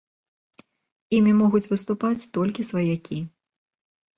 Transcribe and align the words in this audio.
Імі 1.17 1.33
могуць 1.43 1.63
выступаць 1.73 2.27
толькі 2.39 2.67
сваякі. 2.71 3.17